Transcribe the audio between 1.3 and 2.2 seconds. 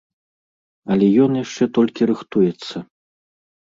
яшчэ толькі